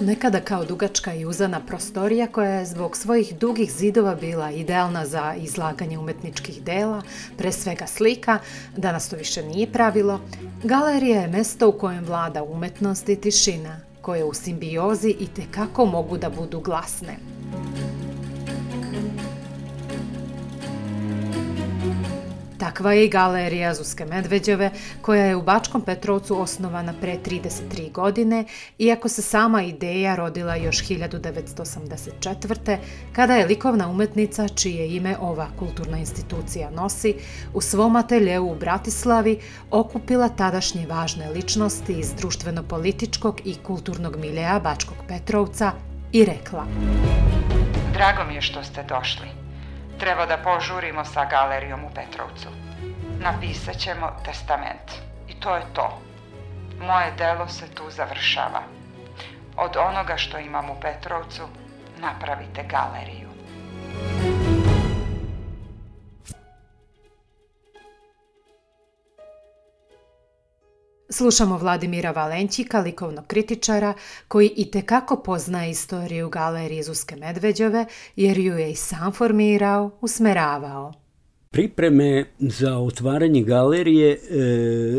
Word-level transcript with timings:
Nekada 0.00 0.40
kao 0.40 0.64
dugačka 0.64 1.14
i 1.14 1.24
uzana 1.24 1.60
prostorija 1.66 2.26
koja 2.26 2.50
je 2.50 2.66
zbog 2.66 2.96
svojih 2.96 3.38
dugih 3.38 3.72
zidova 3.72 4.14
bila 4.14 4.50
idealna 4.50 5.06
za 5.06 5.34
izlaganje 5.34 5.98
umetničkih 5.98 6.62
dela, 6.62 7.02
pre 7.38 7.52
svega 7.52 7.86
slika, 7.86 8.38
danas 8.76 9.08
to 9.08 9.16
više 9.16 9.42
nije 9.42 9.72
pravilo, 9.72 10.20
galerija 10.62 11.20
je 11.20 11.28
mesto 11.28 11.68
u 11.68 11.78
kojem 11.78 12.04
vlada 12.04 12.42
umetnost 12.42 13.08
i 13.08 13.16
tišina, 13.16 13.80
koje 14.00 14.24
u 14.24 14.34
simbiozi 14.34 15.16
i 15.20 15.26
tekako 15.26 15.86
mogu 15.86 16.18
da 16.18 16.30
budu 16.30 16.60
glasne. 16.60 17.16
Takva 22.70 22.92
je 22.92 23.04
i 23.04 23.08
galerija 23.08 23.74
Zuske 23.74 24.04
Medveđeve, 24.04 24.70
koja 25.02 25.24
je 25.24 25.36
u 25.36 25.42
Bačkom 25.42 25.82
Petrovcu 25.82 26.40
osnovana 26.40 26.94
pre 27.00 27.18
33 27.24 27.92
godine, 27.92 28.44
iako 28.78 29.08
se 29.08 29.22
sama 29.22 29.62
ideja 29.62 30.16
rodila 30.16 30.56
još 30.56 30.76
1984. 30.76 32.78
kada 33.12 33.34
je 33.34 33.46
likovna 33.46 33.88
umetnica, 33.88 34.48
čije 34.48 34.96
ime 34.96 35.16
ova 35.20 35.48
kulturna 35.58 35.98
institucija 35.98 36.70
nosi, 36.70 37.14
u 37.54 37.60
svom 37.60 37.96
ateljeu 37.96 38.52
u 38.52 38.54
Bratislavi 38.54 39.38
okupila 39.70 40.28
tadašnje 40.28 40.86
važne 40.86 41.30
ličnosti 41.30 41.92
iz 41.92 42.14
društveno-političkog 42.14 43.40
i 43.44 43.56
kulturnog 43.66 44.16
miljeja 44.16 44.60
Bačkog 44.60 44.96
Petrovca 45.08 45.72
i 46.12 46.24
rekla 46.24 46.66
Drago 47.92 48.24
mi 48.28 48.34
je 48.34 48.42
što 48.42 48.64
ste 48.64 48.82
došli. 48.82 49.28
Treba 49.98 50.26
da 50.26 50.38
požurimo 50.44 51.04
sa 51.04 51.24
galerijom 51.24 51.84
u 51.84 51.90
Petrovcu. 51.94 52.59
Napisat 53.22 53.78
ćemo 53.78 54.06
testament. 54.24 54.90
I 55.28 55.40
to 55.40 55.56
je 55.56 55.62
to. 55.72 55.98
Moje 56.80 57.12
delo 57.18 57.48
se 57.48 57.66
tu 57.74 57.82
završava. 57.90 58.62
Od 59.56 59.76
onoga 59.76 60.16
što 60.16 60.38
imam 60.38 60.70
u 60.70 60.80
Petrovcu 60.80 61.42
napravite 62.00 62.64
galeriju. 62.70 63.28
Slušamo 71.10 71.56
Vladimira 71.58 72.10
Valenćika, 72.10 72.80
likovnog 72.80 73.26
kritičara, 73.26 73.94
koji 74.28 74.52
i 74.56 74.70
tekako 74.70 75.22
poznaje 75.22 75.70
istoriju 75.70 76.28
galerije 76.28 76.82
Zuske 76.82 77.16
Medveđove, 77.16 77.86
jer 78.16 78.38
ju 78.38 78.58
je 78.58 78.70
i 78.70 78.76
sam 78.76 79.12
formirao, 79.12 79.90
usmeravao. 80.00 81.09
Pripreme 81.52 82.24
za 82.38 82.78
otvaranje 82.78 83.42
galerije 83.42 84.12
e, 84.12 84.18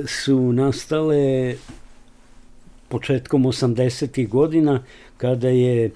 su 0.07 0.53
nastale 0.53 1.55
početkom 2.87 3.43
80. 3.43 4.27
godina, 4.27 4.83
kada 5.17 5.49
je 5.49 5.91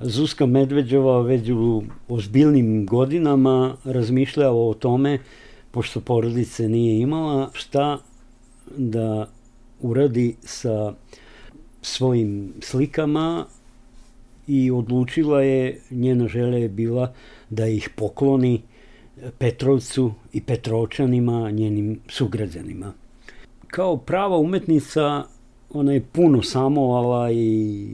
Zuska 0.00 0.46
Medveđova 0.46 1.22
već 1.22 1.48
u 1.48 1.82
ozbiljnim 2.08 2.86
godinama 2.86 3.76
razmišljao 3.84 4.68
o 4.68 4.74
tome, 4.74 5.18
pošto 5.70 6.00
porodice 6.00 6.68
nije 6.68 7.00
imala, 7.00 7.50
šta 7.52 7.98
da 8.76 9.28
uradi 9.80 10.36
sa 10.40 10.94
svojim 11.82 12.52
slikama 12.60 13.46
i 14.46 14.70
odlučila 14.70 15.42
je, 15.42 15.80
njena 15.90 16.28
želja 16.28 16.58
je 16.58 16.68
bila 16.68 17.12
da 17.50 17.66
ih 17.66 17.90
pokloni 17.96 18.62
Petrovcu 19.38 20.12
i 20.32 20.40
Petrovčanima, 20.40 21.50
njenim 21.50 22.00
sugrađanima. 22.08 22.92
Kao 23.66 23.96
prava 23.96 24.36
umetnica 24.36 25.24
ona 25.74 25.92
je 25.92 26.04
puno 26.12 26.42
samovala 26.42 27.32
i 27.32 27.86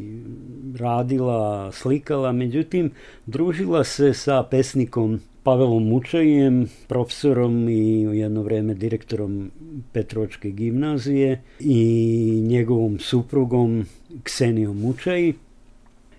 radila, 0.78 1.72
slikala, 1.72 2.32
međutim 2.32 2.91
družila 3.26 3.84
se 3.84 4.14
sa 4.14 4.42
pesnikom 4.50 5.20
Pavelom 5.42 5.88
Mučajem, 5.88 6.69
profesorom 6.88 7.69
i 7.69 8.08
u 8.08 8.14
jedno 8.14 8.42
vreme 8.42 8.74
direktorom 8.74 9.50
Petrovačke 9.92 10.50
gimnazije 10.50 11.42
i 11.60 12.42
njegovom 12.47 12.98
suprugom 12.98 13.86
Ksenijom 14.22 14.80
Mučaj. 14.80 15.32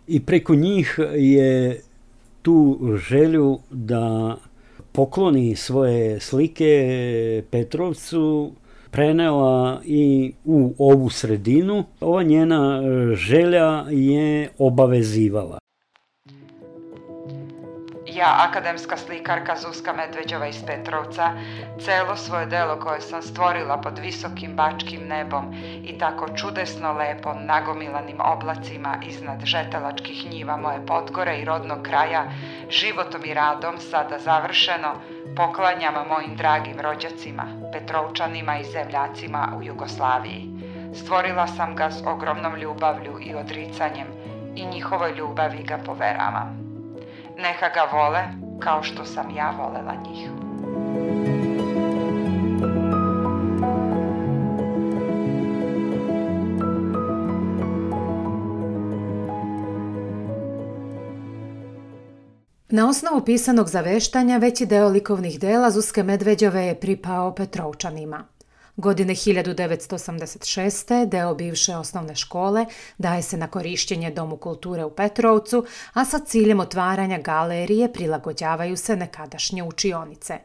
I 0.07 0.19
preko 0.19 0.55
njih 0.55 1.00
je 1.16 1.81
tu 2.41 2.79
želju 3.09 3.59
da 3.72 4.38
pokloni 4.91 5.55
svoje 5.55 6.19
slike 6.19 7.44
Petrovcu 7.50 8.51
prenela 8.91 9.81
i 9.85 10.33
u 10.45 10.73
ovu 10.77 11.09
sredinu. 11.09 11.83
Ova 12.00 12.23
njena 12.23 12.81
želja 13.16 13.85
je 13.89 14.49
obavezivala. 14.57 15.59
Ja, 18.19 18.35
akademska 18.50 18.97
slikarka 18.97 19.56
Zuzka 19.56 19.94
Medveđova 19.94 20.47
iz 20.47 20.66
Petrovca, 20.66 21.31
celo 21.80 22.16
svoje 22.16 22.46
delo 22.46 22.80
koje 22.80 23.02
sam 23.02 23.22
stvorila 23.22 23.78
pod 23.78 24.00
visokim 24.00 24.56
bačkim 24.56 25.07
nebom 25.07 25.56
i 25.84 25.97
tako 25.97 26.28
čudesno 26.35 26.94
lepom 26.94 27.46
nagomilanim 27.46 28.18
oblacima 28.19 28.97
iznad 29.08 29.46
žetelačkih 29.46 30.31
njiva 30.31 30.58
moje 30.58 30.85
Podgore 30.85 31.38
i 31.38 31.46
rodnog 31.46 31.81
kraja, 31.84 32.24
životom 32.69 33.22
i 33.25 33.34
radom 33.34 33.78
sada 33.78 34.19
završeno, 34.19 34.94
poklanjam 35.35 36.08
mojim 36.09 36.35
dragim 36.35 36.79
rođacima, 36.79 37.44
Petrovčanima 37.74 38.59
i 38.59 38.63
zemljacima 38.63 39.53
u 39.58 39.63
Jugoslaviji. 39.63 40.46
Stvorila 40.96 41.47
sam 41.47 41.75
ga 41.75 41.91
s 41.91 42.03
ogromnom 42.06 42.56
ljubavlju 42.56 43.19
i 43.22 43.35
odricanjem 43.35 44.08
i 44.56 44.66
njihovoj 44.66 45.12
ljubavi 45.18 45.63
ga 45.63 45.78
poveravam. 45.85 46.69
Neka 47.41 47.69
ga 47.69 47.97
vole 47.97 48.22
kao 48.59 48.83
što 48.83 49.05
sam 49.05 49.35
ja 49.35 49.53
volela 49.57 49.95
njih. 50.07 50.29
Na 62.69 62.89
osnovu 62.89 63.25
pisanog 63.25 63.69
zaveštanja 63.69 64.38
veći 64.38 64.66
deo 64.66 64.88
likovnih 64.88 65.39
dela 65.39 65.72
Zuske 65.72 66.03
Medveđove 66.03 66.66
je 66.66 66.79
pripao 66.79 67.35
Petrovčanima. 67.35 68.38
Godine 68.79 69.16
1986. 69.16 71.06
deo 71.06 71.34
bivše 71.35 71.75
osnovne 71.75 72.16
škole 72.16 72.66
daje 72.97 73.22
se 73.22 73.38
na 73.38 73.47
korišćenje 73.47 74.12
Domu 74.12 74.38
kulture 74.38 74.85
u 74.85 74.90
Petrovcu, 74.90 75.66
a 75.94 76.06
sa 76.06 76.19
ciljem 76.19 76.59
otvaranja 76.59 77.17
galerije 77.17 77.94
prilagođavaju 77.94 78.78
se 78.78 78.95
nekadašnje 78.95 79.63
učionice. 79.63 80.38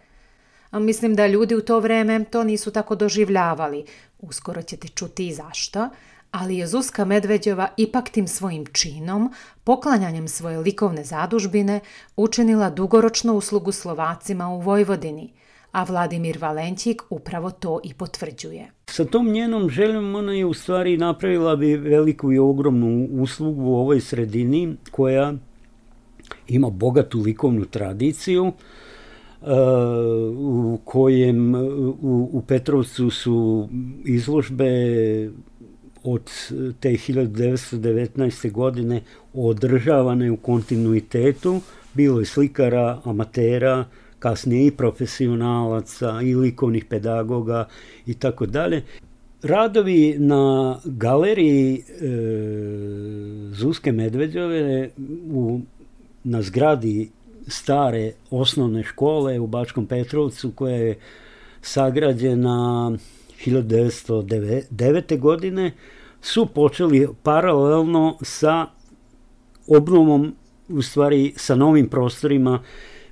A 0.71 0.78
mislim 0.78 1.15
da 1.15 1.27
ljudi 1.27 1.55
u 1.55 1.61
to 1.61 1.81
vreme 1.81 2.25
to 2.25 2.45
nisu 2.45 2.71
tako 2.71 2.95
doživljavali, 2.95 3.84
uskoro 4.19 4.62
ćete 4.62 4.89
čuti 4.89 5.27
i 5.27 5.34
zašto, 5.34 5.89
ali 6.31 6.56
je 6.56 6.66
Zuzka 6.66 7.05
Medveđeva 7.05 7.69
ipak 7.77 8.09
tim 8.09 8.28
svojim 8.28 8.66
činom, 8.66 9.34
poklanjanjem 9.65 10.28
svoje 10.28 10.59
likovne 10.59 11.05
zadužbine, 11.05 11.81
učinila 12.16 12.71
dugoročnu 12.71 13.33
uslugu 13.33 13.72
Slovacima 13.72 14.49
u 14.49 14.61
Vojvodini– 14.61 15.33
a 15.75 15.85
Vladimir 15.85 16.39
Valenćik 16.41 17.03
upravo 17.11 17.51
to 17.51 17.81
i 17.85 17.95
potvrđuje. 17.95 18.71
Sa 18.87 19.05
tom 19.05 19.29
njenom 19.29 19.71
željom 19.71 20.15
ona 20.15 20.33
je 20.33 20.47
u 20.47 20.55
stvari 20.55 20.97
napravila 20.97 21.57
bi 21.57 21.77
veliku 21.77 22.33
i 22.33 22.39
ogromnu 22.39 23.09
uslugu 23.11 23.62
u 23.62 23.77
ovoj 23.77 24.01
sredini 24.01 24.77
koja 24.91 25.34
ima 26.49 26.71
bogatu 26.71 27.21
likovnu 27.21 27.65
tradiciju 27.65 28.45
uh, 28.45 28.53
u 30.37 30.78
kojem 30.84 31.54
u 32.33 32.43
Petrovcu 32.48 33.10
su 33.10 33.69
izložbe 34.04 34.71
od 36.04 36.31
te 36.81 36.89
1919. 36.89 38.53
godine 38.53 39.03
održavane 39.33 40.31
u 40.31 40.37
kontinuitetu. 40.37 41.60
Bilo 41.95 42.21
je 42.21 42.27
slikara, 42.27 43.01
amatera, 43.04 43.84
kasnije 44.24 44.66
i 44.66 44.71
profesionalaca 44.71 46.21
i 46.22 46.34
likovnih 46.34 46.84
pedagoga 46.84 47.68
i 48.06 48.15
tako 48.15 48.47
dalje. 48.47 48.82
Radovi 49.42 50.16
na 50.18 50.78
galeriji 50.84 51.76
e, 51.76 51.82
Zuske 53.53 53.92
Medveđove 53.92 54.91
u, 55.32 55.60
na 56.24 56.42
zgradi 56.42 57.10
stare 57.47 58.12
osnovne 58.30 58.82
škole 58.82 59.38
u 59.41 59.47
Bačkom 59.47 59.86
Petrovcu 59.86 60.53
koja 60.54 60.76
je 60.76 60.98
sagrađena 61.62 62.92
1909. 63.47 65.18
godine 65.18 65.72
su 66.22 66.47
počeli 66.47 67.09
paralelno 67.22 68.16
sa 68.22 68.66
obnovom 69.66 70.34
u 70.68 70.82
stvari 70.82 71.32
sa 71.36 71.54
novim 71.54 71.88
prostorima 71.88 72.62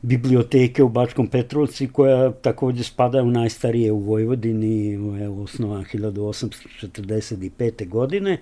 biblioteke 0.02 0.82
u 0.82 0.88
Bačkom 0.88 1.26
Petrovci 1.26 1.88
koja 1.88 2.32
takođe 2.32 2.84
spada 2.84 3.22
u 3.22 3.30
najstarije 3.30 3.92
u 3.92 3.98
Vojvodini, 3.98 4.88
je 5.20 5.28
osnovan 5.28 5.84
1845. 5.84 7.88
godine 7.88 8.38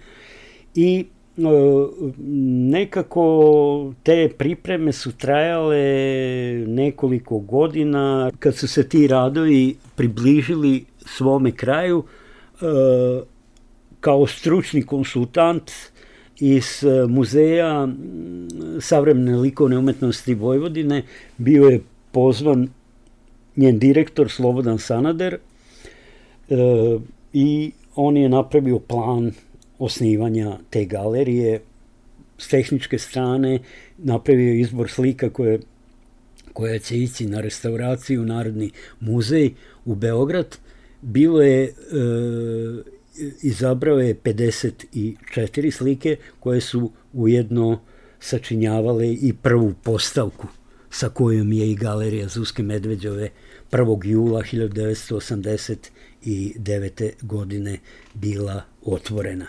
i 0.74 1.04
nekako 2.70 3.94
te 4.02 4.28
pripreme 4.38 4.92
su 4.92 5.12
trajale 5.12 5.84
nekoliko 6.66 7.38
godina. 7.38 8.30
Kad 8.38 8.56
su 8.56 8.68
se 8.68 8.88
ti 8.88 9.06
radovi 9.06 9.76
približili 9.96 10.84
svome 10.98 11.52
kraju, 11.52 12.04
kao 14.00 14.26
stručni 14.26 14.82
konsultant 14.82 15.70
iz 16.40 16.84
muzeja 17.08 17.88
savremene 18.80 19.36
likovne 19.36 19.78
umetnosti 19.78 20.34
Vojvodine 20.34 21.02
bio 21.38 21.68
je 21.68 21.80
pozvan 22.12 22.68
njen 23.56 23.78
direktor 23.78 24.30
Slobodan 24.30 24.78
Sanader 24.78 25.38
i 27.32 27.72
on 27.94 28.16
je 28.16 28.28
napravio 28.28 28.78
plan 28.78 29.32
osnivanja 29.78 30.58
te 30.70 30.84
galerije 30.84 31.60
s 32.38 32.48
tehničke 32.48 32.98
strane, 32.98 33.58
napravio 33.98 34.54
izbor 34.54 34.90
slika 34.90 35.30
koje, 35.30 35.60
koja 36.52 36.78
će 36.78 36.98
ići 36.98 37.26
na 37.26 37.40
restauraciju 37.40 38.24
Narodni 38.24 38.70
muzej 39.00 39.50
u 39.84 39.94
Beograd. 39.94 40.56
Bilo 41.02 41.42
je, 41.42 41.64
e, 41.64 41.72
izabrao 43.42 43.98
je 43.98 44.14
54 44.14 45.70
slike 45.70 46.16
koje 46.40 46.60
su 46.60 46.90
ujedno 47.12 47.80
sačinjavale 48.20 49.12
i 49.12 49.32
prvu 49.32 49.74
postavku 49.82 50.46
sa 50.90 51.08
kojom 51.08 51.52
je 51.52 51.70
i 51.70 51.74
galerija 51.74 52.28
Zuske 52.28 52.62
Medveđove 52.62 53.30
1. 53.70 54.06
jula 54.06 54.42
1989. 54.42 57.10
godine 57.22 57.78
bila 58.14 58.62
otvorena. 58.84 59.46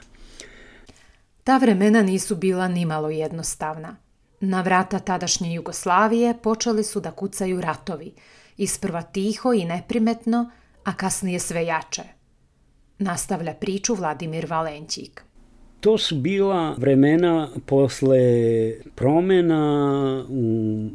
Ta 1.43 1.57
vremena 1.57 2.01
nisu 2.01 2.35
bila 2.35 2.67
nimalo 2.67 3.09
jednostavna. 3.09 3.95
Na 4.39 4.61
vrata 4.61 4.99
tadašnje 4.99 5.53
Jugoslavije 5.53 6.37
počeli 6.43 6.83
su 6.83 6.99
da 6.99 7.11
kucaju 7.11 7.61
ratovi, 7.61 8.13
isprva 8.57 9.01
tiho 9.01 9.53
i 9.53 9.65
neprimetno, 9.65 10.51
a 10.83 10.93
kasnije 10.93 11.39
sve 11.39 11.65
jače. 11.65 12.03
Nastavlja 12.99 13.53
priču 13.53 13.95
Vladimir 13.95 14.45
Valenćik. 14.49 15.23
To 15.81 15.97
su 15.97 16.15
bila 16.15 16.75
vremena 16.77 17.47
posle 17.65 18.19
promena 18.95 20.25
u 20.29 20.89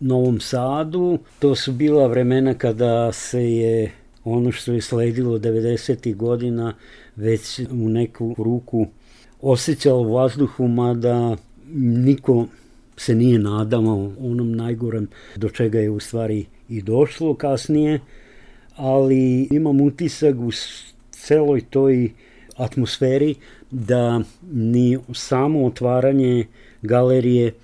Novom 0.00 0.40
Sadu. 0.40 1.18
To 1.38 1.54
su 1.54 1.72
bila 1.72 2.06
vremena 2.06 2.54
kada 2.54 3.12
se 3.12 3.52
je 3.52 3.92
ono 4.24 4.52
što 4.52 4.72
je 4.72 4.80
sledilo 4.80 5.38
90. 5.38 6.16
godina 6.16 6.74
već 7.16 7.58
u 7.58 7.88
neku 7.88 8.34
ruku 8.38 8.86
osjećalo 9.42 10.00
u 10.00 10.12
vazduhu, 10.12 10.68
mada 10.68 11.36
niko 11.74 12.46
se 12.96 13.14
nije 13.14 13.38
nadamo 13.38 14.14
onom 14.20 14.52
najgorem 14.56 15.08
do 15.36 15.48
čega 15.48 15.78
je 15.78 15.90
u 15.90 16.00
stvari 16.00 16.46
i 16.68 16.82
došlo 16.82 17.34
kasnije, 17.34 18.00
ali 18.76 19.48
imam 19.50 19.80
utisak 19.80 20.36
u 20.36 20.50
celoj 21.10 21.60
toj 21.60 22.10
atmosferi 22.56 23.34
da 23.70 24.20
ni 24.52 24.98
samo 25.14 25.66
otvaranje 25.66 26.46
galerije 26.82 27.54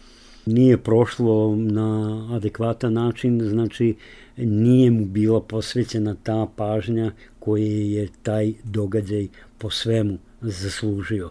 nije 0.46 0.78
prošlo 0.78 1.56
na 1.56 2.20
adekvatan 2.36 2.92
način, 2.92 3.40
znači 3.48 3.96
nije 4.36 4.90
mu 4.90 5.04
bila 5.04 5.40
posvećena 5.40 6.16
ta 6.22 6.46
pažnja 6.56 7.12
koje 7.38 7.92
je 7.92 8.08
taj 8.22 8.52
događaj 8.64 9.28
po 9.58 9.70
svemu 9.70 10.18
zaslužio. 10.40 11.30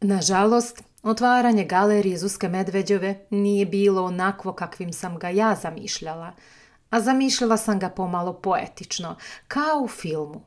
Nažalost, 0.00 0.82
otvaranje 1.02 1.64
galerije 1.64 2.18
Zuske 2.18 2.48
Medveđove 2.48 3.26
nije 3.30 3.66
bilo 3.66 4.04
onakvo 4.04 4.52
kakvim 4.52 4.92
sam 4.92 5.18
ga 5.18 5.28
ja 5.28 5.56
zamišljala, 5.62 6.32
a 6.90 7.00
zamišljala 7.00 7.56
sam 7.56 7.78
ga 7.78 7.88
pomalo 7.88 8.32
poetično, 8.32 9.16
kao 9.48 9.80
u 9.84 9.88
filmu. 9.88 10.42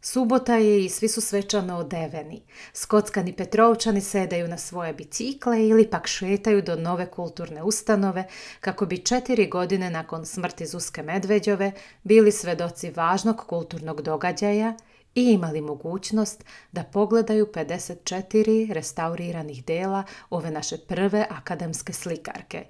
Subota 0.00 0.54
je 0.54 0.84
i 0.84 0.88
svi 0.88 1.08
su 1.08 1.20
svečano 1.20 1.76
odeveni. 1.76 2.42
Skockani 2.72 3.32
Petrovčani 3.32 4.00
sedaju 4.00 4.48
na 4.48 4.58
svoje 4.58 4.92
bicikle 4.92 5.66
ili 5.66 5.90
pak 5.90 6.06
šetaju 6.06 6.62
do 6.62 6.76
nove 6.76 7.10
kulturne 7.10 7.62
ustanove 7.62 8.28
kako 8.60 8.86
bi 8.86 8.98
četiri 8.98 9.46
godine 9.46 9.90
nakon 9.90 10.26
smrti 10.26 10.66
Zuske 10.66 11.02
Medveđove 11.02 11.72
bili 12.02 12.32
svedoci 12.32 12.90
važnog 12.90 13.36
kulturnog 13.46 14.02
događaja 14.02 14.74
i 15.14 15.24
imali 15.24 15.60
mogućnost 15.60 16.44
da 16.72 16.84
pogledaju 16.84 17.46
54 17.54 18.72
restauriranih 18.72 19.64
dela 19.64 20.02
ove 20.30 20.50
naše 20.50 20.78
prve 20.78 21.26
akademske 21.30 21.92
slikarke. 21.92 22.64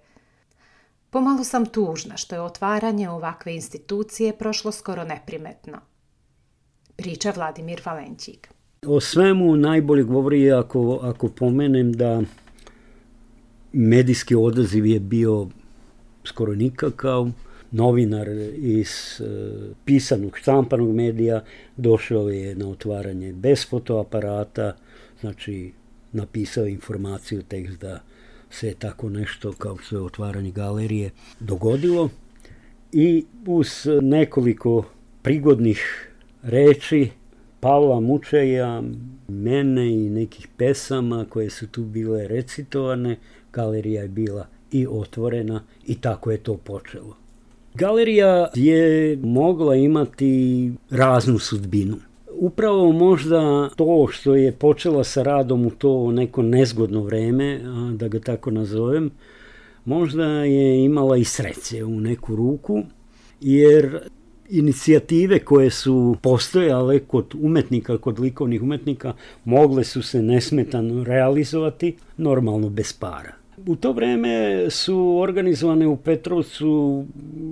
Pomalo 1.10 1.44
sam 1.44 1.66
tužna 1.66 2.16
što 2.16 2.34
je 2.34 2.40
otvaranje 2.40 3.10
ovakve 3.10 3.54
institucije 3.54 4.36
prošlo 4.38 4.72
skoro 4.72 5.04
neprimetno. 5.04 5.78
Priča 6.96 7.32
Vladimir 7.36 7.80
Valenčik. 7.84 8.48
O 8.86 9.00
svemu 9.00 9.56
najbolje 9.56 10.02
govori 10.02 10.52
ako, 10.52 10.98
ako 11.02 11.28
pomenem 11.28 11.92
da 11.92 12.22
medijski 13.72 14.34
odaziv 14.34 14.86
je 14.86 15.00
bio 15.00 15.48
skoro 16.24 16.54
nikakav, 16.54 17.30
novinar 17.70 18.28
iz 18.56 19.20
e, 19.20 19.24
pisanog 19.84 20.38
štampanog 20.38 20.94
medija 20.94 21.44
došao 21.76 22.28
je 22.28 22.54
na 22.54 22.68
otvaranje 22.68 23.32
bez 23.32 23.68
fotoaparata, 23.68 24.76
znači 25.20 25.72
napisao 26.12 26.66
informaciju 26.66 27.42
tekst 27.42 27.80
da 27.80 28.00
se 28.50 28.74
tako 28.78 29.08
nešto 29.08 29.52
kao 29.52 29.76
što 29.78 29.96
je 29.96 30.02
otvaranje 30.02 30.50
galerije 30.50 31.10
dogodilo 31.40 32.08
i 32.92 33.24
uz 33.46 33.68
nekoliko 34.02 34.84
prigodnih 35.22 36.10
reči 36.42 37.10
Pavla 37.60 38.00
Mučeja, 38.00 38.82
mene 39.28 39.90
i 39.92 40.10
nekih 40.10 40.48
pesama 40.56 41.26
koje 41.28 41.50
su 41.50 41.66
tu 41.66 41.84
bile 41.84 42.28
recitovane, 42.28 43.16
galerija 43.52 44.02
je 44.02 44.08
bila 44.08 44.46
i 44.72 44.86
otvorena 44.90 45.62
i 45.86 46.00
tako 46.00 46.30
je 46.30 46.38
to 46.38 46.56
počelo. 46.56 47.16
Galerija 47.74 48.48
je 48.54 49.16
mogla 49.16 49.76
imati 49.76 50.72
raznu 50.90 51.38
sudbinu. 51.38 51.96
Upravo 52.38 52.92
možda 52.92 53.68
to 53.76 54.08
što 54.10 54.34
je 54.34 54.52
počela 54.52 55.04
sa 55.04 55.22
radom 55.22 55.66
u 55.66 55.70
to 55.70 56.12
neko 56.12 56.42
nezgodno 56.42 57.02
vreme, 57.02 57.60
da 57.96 58.08
ga 58.08 58.20
tako 58.20 58.50
nazovem, 58.50 59.10
možda 59.84 60.24
je 60.24 60.84
imala 60.84 61.16
i 61.16 61.24
sreće 61.24 61.84
u 61.84 62.00
neku 62.00 62.36
ruku, 62.36 62.82
jer 63.40 63.98
inicijative 64.50 65.38
koje 65.38 65.70
su 65.70 66.16
postojale 66.22 66.98
kod 66.98 67.34
umetnika, 67.40 67.98
kod 67.98 68.20
likovnih 68.20 68.62
umetnika, 68.62 69.12
mogle 69.44 69.84
su 69.84 70.02
se 70.02 70.22
nesmetano 70.22 71.04
realizovati, 71.04 71.96
normalno 72.16 72.68
bez 72.70 72.92
para. 72.92 73.32
U 73.66 73.76
to 73.76 73.92
vreme 73.92 74.66
su 74.70 75.18
organizovane 75.20 75.86
u 75.86 75.96
Petrovcu 75.96 77.04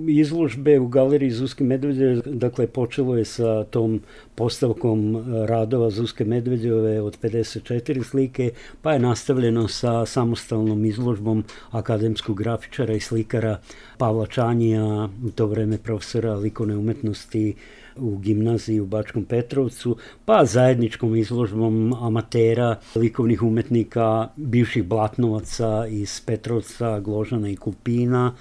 izložbe 0.07 0.79
u 0.79 0.87
galeriji 0.87 1.31
Zuske 1.31 1.63
Medveđe, 1.63 2.21
dakle 2.25 2.67
počelo 2.67 3.17
je 3.17 3.25
sa 3.25 3.63
tom 3.63 4.01
postavkom 4.35 5.25
radova 5.45 5.89
Zuske 5.89 6.25
Medveđeve 6.25 7.01
od 7.01 7.17
54 7.21 8.03
slike, 8.03 8.51
pa 8.81 8.93
je 8.93 8.99
nastavljeno 8.99 9.67
sa 9.67 10.05
samostalnom 10.05 10.85
izložbom 10.85 11.43
akademskog 11.71 12.37
grafičara 12.37 12.93
i 12.93 12.99
slikara 12.99 13.59
Pavla 13.97 14.27
Čanija, 14.27 15.09
u 15.25 15.31
to 15.31 15.47
vreme 15.47 15.77
profesora 15.77 16.35
likovne 16.35 16.77
umetnosti 16.77 17.55
u 17.97 18.17
gimnaziji 18.17 18.79
u 18.79 18.85
Bačkom 18.85 19.25
Petrovcu, 19.25 19.97
pa 20.25 20.45
zajedničkom 20.45 21.15
izložbom 21.15 21.93
amatera, 21.93 22.75
likovnih 22.95 23.43
umetnika, 23.43 24.29
bivših 24.35 24.83
blatnovaca 24.83 25.87
iz 25.87 26.21
Petrovca, 26.25 26.99
Gložana 26.99 27.49
i 27.49 27.55
Kupina, 27.55 28.33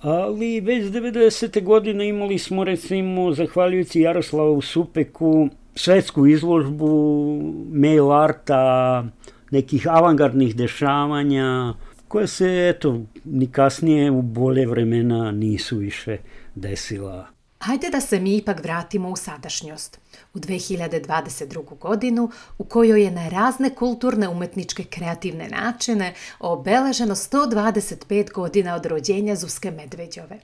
ali 0.00 0.60
već 0.60 0.84
90. 0.84 1.62
godine 1.64 2.08
imali 2.08 2.38
smo 2.38 2.64
recimo, 2.64 3.32
zahvaljujući 3.32 4.00
Jaroslavu 4.00 4.60
Supeku, 4.60 5.48
svetsku 5.74 6.26
izložbu 6.26 7.40
mail 7.72 8.12
arta, 8.12 9.04
nekih 9.50 9.86
avangardnih 9.88 10.56
dešavanja, 10.56 11.74
koje 12.08 12.26
se, 12.26 12.72
eto, 12.76 13.00
ni 13.24 13.46
kasnije 13.46 14.10
u 14.10 14.22
bolje 14.22 14.66
vremena 14.66 15.30
nisu 15.30 15.76
više 15.76 16.18
desila. 16.54 17.37
Hajde 17.58 17.90
da 17.90 18.00
se 18.00 18.20
mi 18.20 18.36
ipak 18.36 18.62
vratimo 18.62 19.10
u 19.10 19.16
sadašnjost, 19.16 19.98
u 20.34 20.38
2022. 20.38 21.78
godinu 21.78 22.30
u 22.58 22.64
kojoj 22.64 23.02
je 23.02 23.10
na 23.10 23.28
razne 23.28 23.74
kulturne, 23.74 24.28
umetničke, 24.28 24.84
kreativne 24.84 25.48
načine 25.48 26.14
obeleženo 26.38 27.14
125 27.14 28.32
godina 28.32 28.74
od 28.74 28.86
rođenja 28.86 29.36
Zuske 29.36 29.70
Medveđove. 29.70 30.40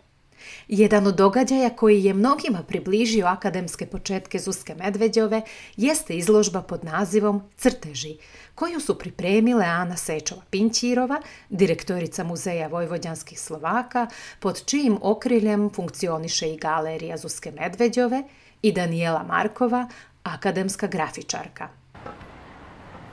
Jedan 0.68 1.06
od 1.06 1.16
događaja 1.16 1.70
koji 1.70 2.04
je 2.04 2.14
mnogima 2.14 2.62
približio 2.62 3.26
akademske 3.26 3.86
početke 3.86 4.38
Zuske 4.38 4.74
Medveđove 4.74 5.42
jeste 5.76 6.16
izložba 6.16 6.62
pod 6.62 6.84
nazivom 6.84 7.42
Crteži, 7.56 8.16
koju 8.54 8.80
su 8.80 8.98
pripremile 8.98 9.64
Ana 9.64 9.96
Sečova 9.96 10.42
Pinćirova, 10.50 11.20
direktorica 11.48 12.24
Muzeja 12.24 12.68
Vojvođanskih 12.68 13.40
Slovaka, 13.40 14.06
pod 14.40 14.64
čijim 14.64 14.98
okriljem 15.02 15.70
funkcioniše 15.70 16.48
i 16.48 16.56
galerija 16.56 17.16
Zuske 17.16 17.50
Medveđove 17.50 18.22
i 18.62 18.72
Daniela 18.72 19.22
Markova, 19.22 19.88
akademska 20.22 20.86
grafičarka. 20.86 21.68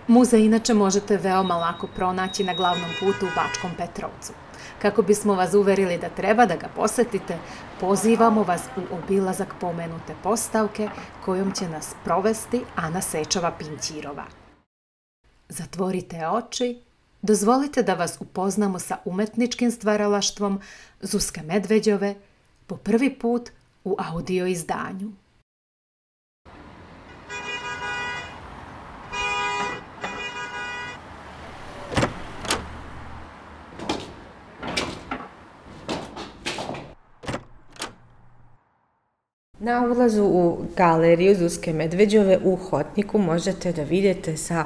Muzej 0.08 0.46
inače 0.46 0.74
možete 0.74 1.18
veoma 1.18 1.56
lako 1.56 1.88
pronaći 1.96 2.44
na 2.44 2.54
glavnom 2.54 2.90
putu 3.00 3.26
u 3.26 3.36
Bačkom 3.36 3.72
Petrovcu. 3.78 4.34
Kako 4.82 5.02
bismo 5.02 5.34
vas 5.34 5.54
uverili 5.54 5.98
da 5.98 6.10
treba 6.10 6.46
da 6.46 6.56
ga 6.56 6.68
posetite, 6.76 7.38
pozivamo 7.80 8.44
vas 8.44 8.62
u 8.78 8.96
obilazak 8.96 9.54
pomenute 9.60 10.16
postavke 10.24 10.90
kojom 11.26 11.52
će 11.52 11.70
nas 11.70 11.96
provesti 12.04 12.62
Ana 12.76 13.02
Sečova 13.02 13.52
Pinćirova. 13.52 14.24
Zatvorite 15.50 16.28
oči, 16.28 16.82
dozvolite 17.22 17.84
da 17.84 17.94
vas 17.94 18.18
upoznamo 18.20 18.80
sa 18.80 18.98
umetničkim 19.06 19.72
stvaralaštvom 19.72 20.60
Zuske 21.02 21.42
Medveđove 21.42 22.16
po 22.68 22.78
prvi 22.78 23.20
put 23.20 23.50
u 23.84 23.96
audio 24.00 24.46
izdanju. 24.46 25.12
Na 39.64 39.82
ulazu 39.82 40.24
u 40.24 40.58
galeriju 40.78 41.36
Zuske 41.36 41.74
Medveđove 41.74 42.40
u 42.44 42.56
Hotniku 42.56 43.18
možete 43.18 43.72
da 43.72 43.84
vidite 43.84 44.38
sa 44.38 44.66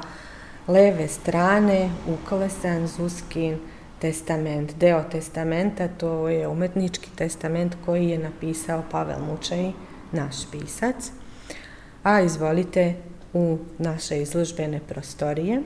leve 0.68 1.08
strane 1.08 1.90
uklesan 2.08 2.86
Zuskin 2.86 3.58
testament. 3.98 4.72
Deo 4.76 5.02
testamenta 5.10 5.88
to 5.88 6.28
je 6.28 6.48
umetnički 6.48 7.10
testament 7.16 7.76
koji 7.84 8.08
je 8.08 8.18
napisao 8.18 8.82
Pavel 8.90 9.20
Mučaj, 9.30 9.72
naš 10.12 10.36
pisac. 10.50 11.10
A 12.02 12.20
izvolite 12.20 12.94
u 13.32 13.58
naše 13.78 14.22
izložbene 14.22 14.80
prostorije. 14.88 15.62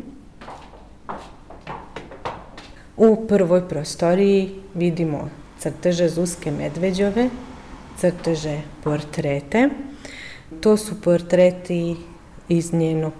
U 2.96 3.26
prvoj 3.28 3.68
prostoriji 3.68 4.50
vidimo 4.74 5.28
crteže 5.58 6.08
Zuske 6.08 6.50
Medveđove, 6.50 7.28
crteže 8.00 8.60
portrete. 8.84 9.68
To 10.60 10.76
su 10.76 11.00
portreti 11.00 11.96
iz 12.48 12.72
njenog 12.72 13.12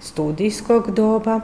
studijskog 0.00 0.90
doba, 0.90 1.40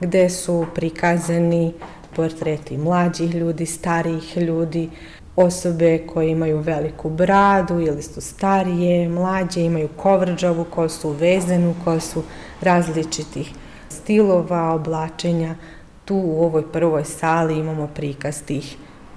gde 0.00 0.30
su 0.30 0.66
prikazani 0.74 1.72
portreti 2.16 2.78
mlađih 2.78 3.34
ljudi, 3.34 3.66
starijih 3.66 4.36
ljudi, 4.36 4.90
osobe 5.36 6.06
koje 6.06 6.30
imaju 6.30 6.58
veliku 6.58 7.10
bradu 7.10 7.80
ili 7.80 8.02
su 8.02 8.20
starije, 8.20 9.08
mlađe, 9.08 9.60
imaju 9.60 9.88
kovrđavu 9.96 10.64
kosu, 10.64 11.10
vezenu 11.10 11.74
kosu, 11.84 12.22
različitih 12.60 13.52
stilova, 13.88 14.72
oblačenja. 14.72 15.54
Tu 16.04 16.16
u 16.16 16.44
ovoj 16.44 16.72
prvoj 16.72 17.04
sali 17.04 17.58
imamo 17.58 17.86
prikaz 17.86 18.42
tih 18.42 18.76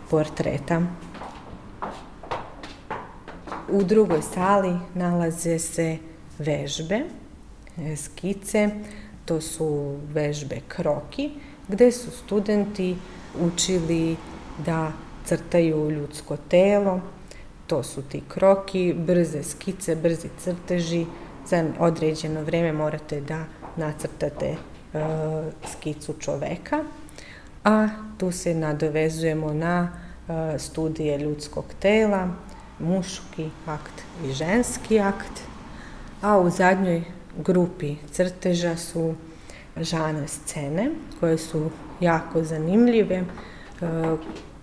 portreta. 0.10 0.82
U 3.70 3.84
drugoj 3.84 4.22
sali 4.22 4.78
nalaze 4.96 5.60
se 5.60 5.98
vežbe, 6.40 7.02
e, 7.78 7.96
skice, 7.96 8.70
to 9.26 9.42
su 9.42 9.98
vežbe 10.14 10.62
kroki, 10.68 11.32
gde 11.68 11.92
su 11.92 12.12
studenti 12.12 12.96
učili 13.40 14.16
da 14.66 14.92
crtaju 15.26 15.92
ljudsko 15.92 16.38
telo, 16.38 17.02
to 17.68 17.84
su 17.84 18.02
ti 18.02 18.22
kroki, 18.28 18.94
brze 18.98 19.44
skice, 19.44 19.96
brzi 19.96 20.30
crteži, 20.44 21.06
za 21.48 21.66
određeno 21.80 22.42
vreme 22.42 22.72
morate 22.74 23.22
da 23.22 23.44
nacrtate 23.76 24.46
e, 24.46 24.58
skicu 25.72 26.14
čoveka, 26.20 26.84
a 27.64 27.88
tu 28.18 28.32
se 28.32 28.56
nadovezujemo 28.56 29.54
na 29.54 29.90
e, 30.30 30.60
studije 30.60 31.18
ljudskog 31.18 31.66
tela, 31.80 32.30
muški 32.79 33.50
akt 33.65 34.03
i 34.25 34.31
ženski 34.31 35.00
akt, 35.00 35.41
a 36.22 36.38
u 36.39 36.50
zadnjoj 36.50 37.03
grupi 37.38 37.96
crteža 38.12 38.77
su 38.77 39.15
žane 39.77 40.27
scene 40.27 40.89
koje 41.19 41.38
su 41.38 41.69
jako 42.01 42.43
zanimljive. 42.43 43.15
E, 43.15 43.25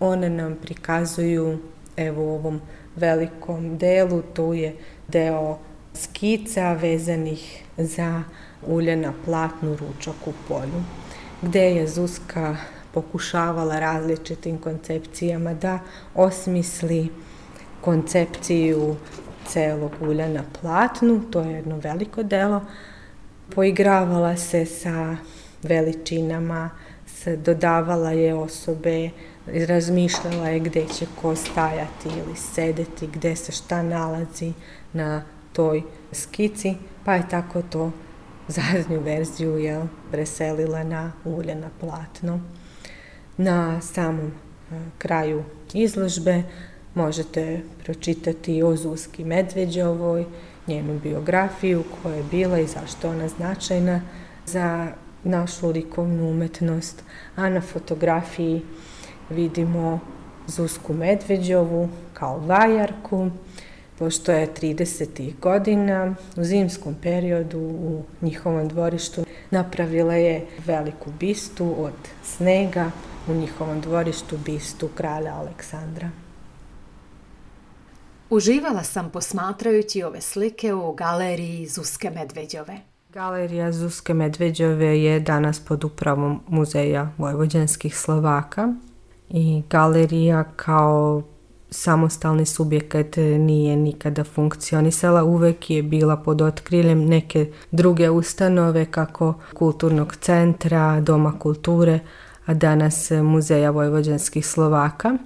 one 0.00 0.30
nam 0.30 0.56
prikazuju 0.62 1.58
evo 1.96 2.24
u 2.24 2.34
ovom 2.34 2.60
velikom 2.96 3.78
delu, 3.78 4.22
tu 4.34 4.54
je 4.54 4.76
deo 5.08 5.58
skica 5.94 6.72
vezanih 6.72 7.62
za 7.76 8.22
ulje 8.66 8.96
na 8.96 9.12
platnu 9.24 9.76
ručak 9.76 10.26
u 10.26 10.32
polju, 10.48 10.82
gde 11.42 11.60
je 11.60 11.86
Zuzka 11.88 12.56
pokušavala 12.94 13.78
različitim 13.78 14.58
koncepcijama 14.58 15.54
da 15.54 15.78
osmisli 16.14 17.08
koncepciju 17.84 18.96
celog 19.46 19.92
ulja 20.00 20.28
na 20.28 20.42
platnu, 20.60 21.22
to 21.30 21.40
je 21.40 21.52
jedno 21.52 21.78
veliko 21.78 22.22
delo. 22.22 22.62
Poigravala 23.54 24.36
se 24.36 24.66
sa 24.66 25.16
veličinama, 25.62 26.70
se 27.06 27.36
dodavala 27.36 28.10
je 28.10 28.34
osobe, 28.34 29.10
razmišljala 29.46 30.48
je 30.48 30.60
gde 30.60 30.86
će 30.86 31.06
ko 31.20 31.36
stajati 31.36 32.08
ili 32.08 32.36
sedeti, 32.36 33.06
gde 33.06 33.36
se 33.36 33.52
šta 33.52 33.82
nalazi 33.82 34.52
na 34.92 35.22
toj 35.52 35.82
skici, 36.12 36.74
pa 37.04 37.14
je 37.14 37.28
tako 37.28 37.62
to 37.62 37.92
zadnju 38.48 39.00
verziju 39.00 39.58
je 39.58 39.86
preselila 40.10 40.84
na 40.84 41.12
ulje 41.24 41.54
na 41.54 41.70
platno. 41.80 42.40
Na 43.36 43.80
samom 43.80 44.26
e, 44.26 44.32
kraju 44.98 45.44
izložbe 45.72 46.42
Možete 46.94 47.60
pročitati 47.84 48.62
o 48.62 48.76
Zuzki 48.76 49.24
Medveđovoj, 49.24 50.24
njenu 50.66 51.00
biografiju, 51.02 51.84
koja 52.02 52.14
je 52.14 52.22
bila 52.30 52.58
i 52.58 52.66
zašto 52.66 53.10
ona 53.10 53.28
značajna 53.28 54.00
za 54.46 54.88
našu 55.24 55.70
likovnu 55.70 56.30
umetnost, 56.30 57.02
a 57.36 57.48
na 57.48 57.60
fotografiji 57.60 58.62
vidimo 59.30 60.00
Zuzku 60.46 60.94
Medveđovu 60.94 61.88
kao 62.12 62.38
vajarku, 62.38 63.30
pošto 63.98 64.32
je 64.32 64.54
30. 64.62 65.32
godina 65.40 66.14
u 66.36 66.44
zimskom 66.44 66.94
periodu 67.02 67.58
u 67.60 68.02
njihovom 68.22 68.68
dvorištu 68.68 69.24
napravila 69.50 70.14
je 70.14 70.46
veliku 70.66 71.10
bistu 71.20 71.74
od 71.78 71.92
snega 72.24 72.90
u 73.28 73.34
njihovom 73.34 73.80
dvorištu 73.80 74.38
bistu 74.44 74.88
kralja 74.94 75.34
Aleksandra. 75.34 76.23
Uživala 78.34 78.82
sam 78.82 79.10
posmatrajući 79.10 80.02
ove 80.02 80.20
slike 80.20 80.74
u 80.74 80.92
galeriji 80.92 81.66
Zuske 81.66 82.10
Medveđove. 82.10 82.76
Galerija 83.12 83.72
Zuske 83.72 84.14
Medveđove 84.14 85.02
je 85.02 85.20
danas 85.20 85.60
pod 85.60 85.84
upravom 85.84 86.40
Muzeja 86.48 87.10
Vojvođanskih 87.18 87.96
Slovaka 87.96 88.74
i 89.28 89.62
galerija 89.70 90.44
kao 90.56 91.22
samostalni 91.70 92.46
subjekat 92.46 93.16
nije 93.38 93.76
nikada 93.76 94.24
funkcionisala, 94.24 95.24
uvek 95.24 95.70
je 95.70 95.82
bila 95.82 96.16
pod 96.16 96.40
otkriljem 96.42 97.04
neke 97.04 97.52
druge 97.70 98.10
ustanove 98.10 98.84
kako 98.84 99.34
kulturnog 99.52 100.16
centra, 100.16 101.00
doma 101.00 101.38
kulture, 101.38 102.00
a 102.46 102.54
danas 102.54 103.10
Muzeja 103.10 103.70
Vojvođanskih 103.70 104.46
Slovaka. 104.46 105.16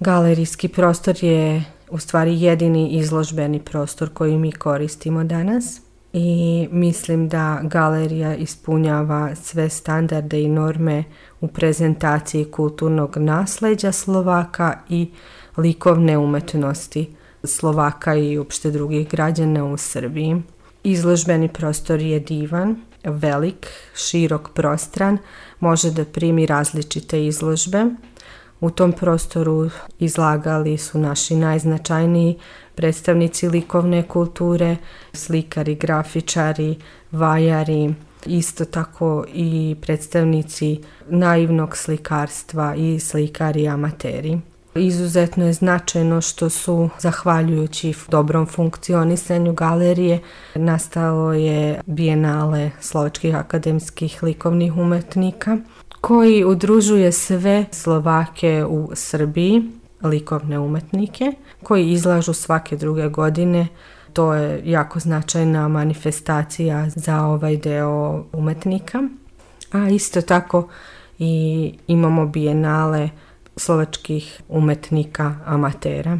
Galerijski 0.00 0.68
prostor 0.68 1.24
je 1.24 1.64
u 1.92 1.98
stvari 1.98 2.42
jedini 2.42 2.88
izložbeni 2.88 3.60
prostor 3.60 4.10
koji 4.14 4.38
mi 4.38 4.52
koristimo 4.52 5.24
danas 5.24 5.80
i 6.12 6.68
mislim 6.70 7.28
da 7.28 7.60
galerija 7.62 8.34
ispunjava 8.36 9.34
sve 9.34 9.68
standarde 9.68 10.42
i 10.42 10.48
norme 10.48 11.04
u 11.40 11.48
prezentaciji 11.48 12.44
kulturnog 12.44 13.16
nasleđa 13.16 13.92
Slovaka 13.92 14.78
i 14.88 15.10
likovne 15.56 16.18
umetnosti 16.18 17.14
Slovaka 17.44 18.14
i 18.14 18.38
uopšte 18.38 18.70
drugih 18.70 19.08
građana 19.08 19.64
u 19.64 19.76
Srbiji. 19.76 20.42
Izložbeni 20.84 21.48
prostor 21.48 22.00
je 22.00 22.20
divan, 22.20 22.76
velik, 23.04 23.66
širok, 23.94 24.50
prostran, 24.54 25.18
može 25.60 25.90
da 25.90 26.04
primi 26.04 26.46
različite 26.46 27.26
izložbe, 27.26 27.84
U 28.62 28.70
tom 28.70 28.92
prostoru 28.92 29.70
izlagali 29.98 30.78
su 30.78 30.98
naši 30.98 31.36
najznačajniji 31.36 32.38
predstavnici 32.74 33.48
likovne 33.48 34.02
kulture, 34.02 34.76
slikari, 35.12 35.74
grafičari, 35.74 36.76
vajari, 37.10 37.94
isto 38.26 38.64
tako 38.64 39.24
i 39.34 39.76
predstavnici 39.80 40.80
naivnog 41.08 41.76
slikarstva 41.76 42.74
i 42.74 43.00
slikari 43.00 43.68
amateri. 43.68 44.38
Izuzetno 44.74 45.46
je 45.46 45.52
značajno 45.52 46.20
što 46.20 46.50
su, 46.50 46.88
zahvaljujući 46.98 47.94
dobrom 48.08 48.46
funkcionisanju 48.46 49.52
galerije, 49.52 50.20
nastalo 50.54 51.32
je 51.32 51.80
bijenale 51.86 52.70
slovačkih 52.80 53.36
akademskih 53.36 54.22
likovnih 54.22 54.76
umetnika, 54.76 55.56
koji 56.02 56.44
udružuje 56.44 57.12
sve 57.12 57.64
Slovake 57.70 58.64
u 58.68 58.90
Srbiji, 58.94 59.62
likovne 60.02 60.58
umetnike, 60.58 61.32
koji 61.62 61.90
izlažu 61.90 62.32
svake 62.32 62.76
druge 62.76 63.08
godine 63.08 63.68
to 64.12 64.34
je 64.34 64.62
jako 64.64 65.00
značajna 65.00 65.68
manifestacija 65.68 66.88
za 66.88 67.22
ovaj 67.22 67.56
deo 67.56 68.24
umetnika. 68.32 69.02
A 69.72 69.88
isto 69.88 70.22
tako 70.22 70.68
i 71.18 71.74
imamo 71.86 72.26
bijenale 72.26 73.10
slovačkih 73.56 74.42
umetnika 74.48 75.34
amatera. 75.44 76.18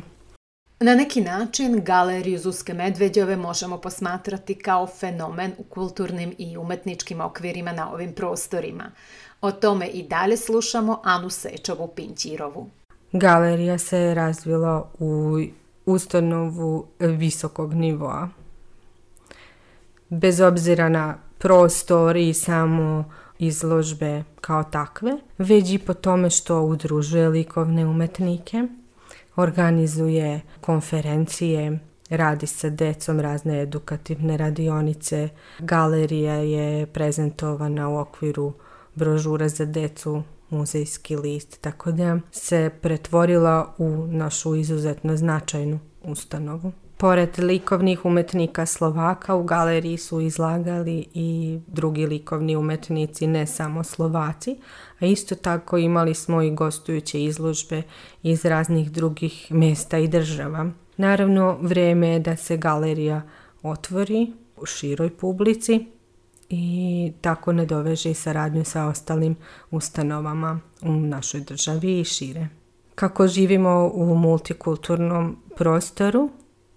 Na 0.84 0.94
neki 0.94 1.20
način 1.20 1.84
galeriju 1.84 2.38
Zuske 2.38 2.74
Medveđove 2.74 3.36
možemo 3.36 3.78
posmatrati 3.78 4.54
kao 4.54 4.86
fenomen 4.86 5.52
u 5.58 5.62
kulturnim 5.62 6.34
i 6.38 6.56
umetničkim 6.56 7.20
okvirima 7.20 7.72
na 7.72 7.92
ovim 7.92 8.12
prostorima. 8.12 8.90
O 9.40 9.52
tome 9.52 9.86
i 9.86 10.02
dalje 10.02 10.36
slušamo 10.36 11.00
Anu 11.04 11.30
Sečovu 11.30 11.88
Pinćirovu. 11.96 12.70
Galerija 13.12 13.78
se 13.78 14.14
razvila 14.14 14.90
u 14.98 15.38
ustanovu 15.86 16.86
visokog 16.98 17.74
nivoa. 17.74 18.28
Bez 20.08 20.40
obzira 20.40 20.88
na 20.88 21.18
prostor 21.38 22.16
i 22.16 22.34
samo 22.34 23.04
izložbe 23.38 24.24
kao 24.40 24.64
takve, 24.64 25.12
već 25.38 25.70
i 25.70 25.78
po 25.78 25.94
tome 25.94 26.30
što 26.30 26.60
udružuje 26.60 27.28
likovne 27.28 27.86
umetnike, 27.86 28.62
organizuje 29.36 30.40
konferencije, 30.60 31.78
radi 32.10 32.46
sa 32.46 32.70
decom 32.70 33.20
razne 33.20 33.62
edukativne 33.62 34.36
radionice, 34.36 35.28
galerija 35.58 36.34
je 36.34 36.86
prezentovana 36.86 37.88
u 37.88 37.98
okviru 37.98 38.52
brožura 38.94 39.48
za 39.48 39.64
decu 39.64 40.22
muzejski 40.50 41.16
list, 41.16 41.60
tako 41.60 41.92
da 41.92 42.18
se 42.30 42.70
pretvorila 42.80 43.74
u 43.78 43.88
našu 44.06 44.54
izuzetno 44.54 45.16
značajnu 45.16 45.78
ustanovu. 46.02 46.72
Pored 47.02 47.38
likovnih 47.38 48.04
umetnika 48.04 48.66
Slovaka 48.66 49.34
u 49.34 49.44
galeriji 49.44 49.98
su 49.98 50.20
izlagali 50.20 51.06
i 51.14 51.58
drugi 51.66 52.06
likovni 52.06 52.56
umetnici, 52.56 53.26
ne 53.26 53.46
samo 53.46 53.84
Slovaci, 53.84 54.56
a 55.00 55.06
isto 55.06 55.34
tako 55.34 55.78
imali 55.78 56.14
smo 56.14 56.42
i 56.42 56.50
gostujuće 56.50 57.24
izložbe 57.24 57.82
iz 58.22 58.44
raznih 58.44 58.92
drugih 58.92 59.46
mesta 59.50 59.98
i 59.98 60.08
država. 60.08 60.70
Naravno, 60.96 61.58
vreme 61.60 62.08
je 62.08 62.18
da 62.18 62.36
se 62.36 62.56
galerija 62.56 63.22
otvori 63.62 64.32
u 64.56 64.66
široj 64.66 65.10
publici, 65.10 65.86
i 66.48 67.12
tako 67.20 67.52
ne 67.52 67.66
doveže 67.66 68.10
i 68.10 68.14
saradnju 68.14 68.64
sa 68.64 68.86
ostalim 68.86 69.36
ustanovama 69.70 70.60
u 70.82 70.92
našoj 70.92 71.40
državi 71.40 72.00
i 72.00 72.04
šire. 72.04 72.48
Kako 72.94 73.26
živimo 73.26 73.90
u 73.94 74.14
multikulturnom 74.14 75.36
prostoru 75.56 76.30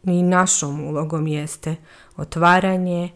i 0.06 0.24
našom 0.24 0.88
ulogom 0.88 1.28
jeste 1.28 1.76
otvaranje 2.18 3.10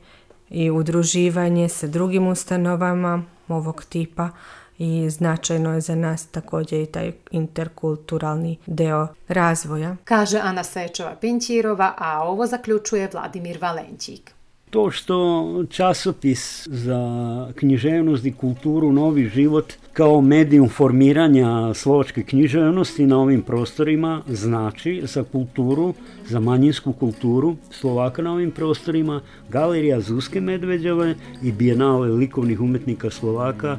i 0.49 0.71
udruživanje 0.71 1.69
sa 1.69 1.87
drugim 1.87 2.27
ustanovama 2.27 3.23
ovog 3.47 3.83
tipa 3.89 4.29
i 4.77 5.09
značajno 5.09 5.73
je 5.73 5.81
za 5.81 5.95
nas 5.95 6.27
takođe 6.27 6.81
i 6.81 6.85
taj 6.85 7.11
interkulturalni 7.31 8.57
deo 8.65 9.07
razvoja. 9.27 9.95
Kaže 10.03 10.39
Ana 10.39 10.63
Sečova 10.63 11.15
Pinćirova, 11.15 11.93
a 11.97 12.23
ovo 12.23 12.47
zaključuje 12.47 13.09
Vladimir 13.13 13.57
Valenćik. 13.61 14.38
To 14.69 14.91
što 14.91 15.45
časopis 15.69 16.67
za 16.67 17.51
književnost 17.55 18.25
i 18.25 18.31
kulturu 18.31 18.91
Novi 18.91 19.29
život 19.29 19.73
kao 19.93 20.21
medijum 20.21 20.69
formiranja 20.69 21.73
slovačke 21.73 22.23
književnosti 22.23 23.07
na 23.07 23.19
ovim 23.19 23.41
prostorima 23.41 24.21
znači 24.27 25.01
za 25.03 25.23
kulturu, 25.23 25.93
za 26.27 26.39
manjinsku 26.39 26.93
kulturu 26.93 27.55
Slovaka 27.71 28.21
na 28.21 28.33
ovim 28.33 28.51
prostorima, 28.51 29.21
galerija 29.49 30.01
Zuske 30.01 30.41
Medveđave 30.41 31.15
i 31.43 31.51
bijenale 31.51 32.07
likovnih 32.07 32.61
umetnika 32.61 33.09
Slovaka 33.09 33.77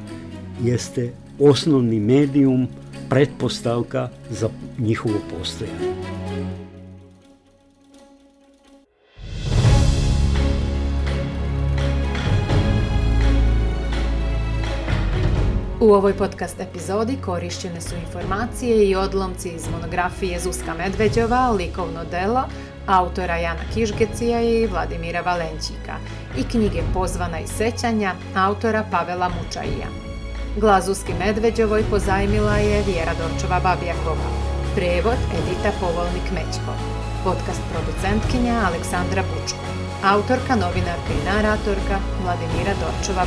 jeste 0.63 1.13
osnovni 1.39 1.99
medijum, 1.99 2.67
pretpostavka 3.09 4.09
za 4.29 4.49
njihovo 4.79 5.15
postojanje. 5.37 6.20
U 15.81 15.93
ovoj 15.93 16.13
podcast 16.13 16.59
epizodi 16.59 17.17
korišćene 17.25 17.81
su 17.81 17.95
informacije 17.95 18.89
i 18.89 18.95
odlomci 18.95 19.49
iz 19.49 19.67
monografije 19.71 20.39
Zuska 20.39 20.73
Medveđova, 20.73 21.51
likovno 21.51 22.03
delo, 22.11 22.43
autora 22.87 23.37
Jana 23.37 23.63
Kišgecija 23.73 24.41
i 24.41 24.67
Vladimira 24.67 25.21
Valenćika 25.21 25.95
i 26.37 26.43
knjige 26.43 26.81
Pozvana 26.93 27.39
i 27.39 27.47
sećanja, 27.47 28.13
autora 28.35 28.83
Pavela 28.91 29.29
Mučaija. 29.29 29.87
Glas 30.57 30.85
Zuski 30.85 31.13
Medveđovoj 31.19 31.83
pozajmila 31.89 32.57
je 32.57 32.83
Vjera 32.83 33.13
Dorčova 33.19 33.59
Babjakova, 33.59 34.29
prevod 34.75 35.19
Edita 35.37 35.71
Povolnik-Mećko, 35.79 36.73
podcast 37.23 37.61
producentkinja 37.71 38.55
Aleksandra 38.67 39.23
Bučko, 39.23 39.65
autorka, 40.03 40.55
novinarka 40.55 41.11
i 41.13 41.25
naratorka 41.25 41.97
Vladimira 42.23 42.73
Dorčova 42.81 43.25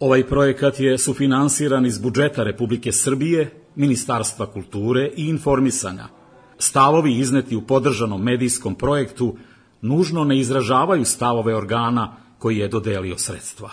Ovaj 0.00 0.26
projekat 0.26 0.80
je 0.80 0.98
sufinansiran 0.98 1.86
iz 1.86 1.98
budžeta 1.98 2.44
Republike 2.44 2.92
Srbije, 2.92 3.50
Ministarstva 3.74 4.46
kulture 4.46 5.10
i 5.16 5.26
informisanja. 5.28 6.04
Stavovi 6.58 7.18
izneti 7.18 7.56
u 7.56 7.66
podržanom 7.66 8.22
medijskom 8.22 8.74
projektu 8.74 9.36
nužno 9.80 10.24
ne 10.24 10.38
izražavaju 10.38 11.04
stavove 11.04 11.54
organa 11.54 12.16
koji 12.38 12.56
je 12.56 12.68
dodelio 12.68 13.18
sredstva. 13.18 13.70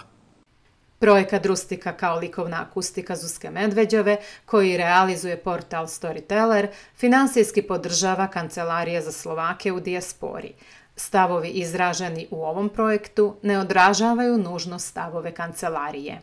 Projekat 0.99 1.45
Rustika 1.45 1.93
kao 1.93 2.19
likovna 2.19 2.61
akustika 2.61 3.15
Zuske 3.15 3.49
Medveđove, 3.49 4.17
koji 4.45 4.77
realizuje 4.77 5.38
portal 5.38 5.85
Storyteller, 5.85 6.67
finansijski 6.95 7.61
podržava 7.61 8.27
Kancelarija 8.27 9.01
za 9.01 9.11
Slovake 9.11 9.71
u 9.71 9.79
dijaspori, 9.79 10.53
Stavovi 10.95 11.49
izraženi 11.49 12.27
u 12.31 12.43
ovom 12.43 12.69
projektu 12.69 13.36
ne 13.41 13.60
odražavaju 13.60 14.38
nužno 14.38 14.79
stavove 14.79 15.31
kancelarije. 15.31 16.21